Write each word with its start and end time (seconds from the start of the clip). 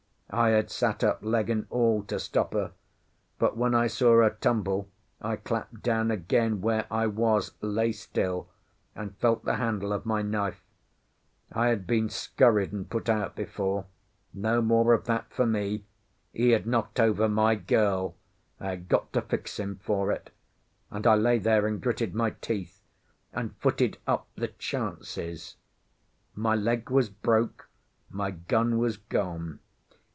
I 0.33 0.51
had 0.51 0.71
sat 0.71 1.03
up, 1.03 1.21
leg 1.21 1.49
and 1.49 1.67
all, 1.69 2.03
to 2.03 2.17
stop 2.17 2.53
her; 2.53 2.71
but 3.37 3.57
when 3.57 3.75
I 3.75 3.87
saw 3.87 4.21
her 4.21 4.29
tumble 4.29 4.87
I 5.21 5.35
clapped 5.35 5.83
down 5.83 6.09
again 6.09 6.61
where 6.61 6.87
I 6.89 7.05
was, 7.07 7.51
lay 7.59 7.91
still, 7.91 8.47
and 8.95 9.17
felt 9.17 9.43
the 9.43 9.55
handle 9.57 9.91
of 9.91 10.05
my 10.05 10.21
knife. 10.21 10.63
I 11.51 11.67
had 11.67 11.85
been 11.85 12.07
scurried 12.07 12.71
and 12.71 12.89
put 12.89 13.09
out 13.09 13.35
before. 13.35 13.87
No 14.33 14.61
more 14.61 14.93
of 14.93 15.03
that 15.03 15.33
for 15.33 15.45
me. 15.45 15.83
He 16.31 16.51
had 16.51 16.65
knocked 16.65 17.01
over 17.01 17.27
my 17.27 17.55
girl, 17.55 18.15
I 18.57 18.69
had 18.69 18.87
got 18.87 19.11
to 19.11 19.21
fix 19.21 19.59
him 19.59 19.79
for 19.83 20.11
it; 20.13 20.29
and 20.89 21.05
I 21.05 21.15
lay 21.15 21.39
there 21.39 21.67
and 21.67 21.81
gritted 21.81 22.15
my 22.15 22.29
teeth, 22.39 22.81
and 23.33 23.57
footed 23.57 23.97
up 24.07 24.29
the 24.35 24.47
chances. 24.47 25.57
My 26.35 26.55
leg 26.55 26.89
was 26.89 27.09
broke, 27.09 27.67
my 28.09 28.31
gun 28.31 28.77
was 28.77 28.95
gone. 28.95 29.59